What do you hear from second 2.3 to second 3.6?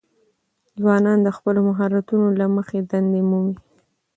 له مخې دندې مومي.